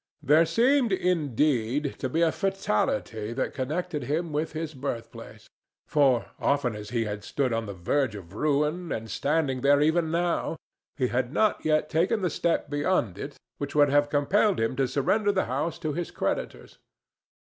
[0.23, 5.47] There seemed, indeed, to be a fatality that connected him with his birthplace;
[5.85, 10.09] for, often as he had stood on the verge of ruin, and standing there even
[10.09, 10.57] now,
[10.97, 14.87] he had not yet taken the step beyond it which would have compelled him to
[14.87, 16.79] surrender the house to his creditors.